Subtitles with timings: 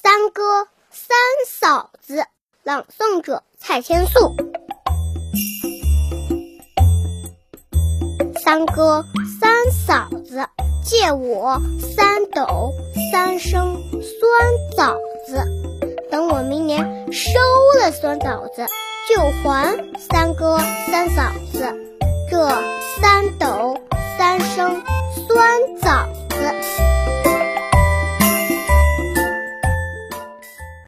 [0.00, 1.16] 三哥三
[1.48, 2.24] 嫂子，
[2.62, 4.36] 朗诵者蔡千素。
[8.44, 9.04] 三哥
[9.40, 10.46] 三嫂子，
[10.84, 12.72] 借我三斗
[13.10, 14.96] 三升酸枣
[15.26, 15.42] 子，
[16.12, 17.32] 等我明年收
[17.80, 18.66] 了酸枣子，
[19.08, 20.58] 就还三哥
[20.92, 21.74] 三嫂子。
[22.30, 22.48] 这
[23.00, 23.80] 三斗
[24.16, 24.80] 三升
[25.26, 26.87] 酸枣子。